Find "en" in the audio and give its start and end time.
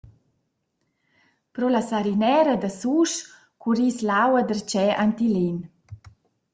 5.47-5.59